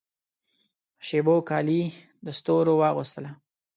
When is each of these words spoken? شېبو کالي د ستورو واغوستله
شېبو 1.05 1.35
کالي 1.49 1.81
د 2.25 2.27
ستورو 2.37 2.73
واغوستله 2.81 3.31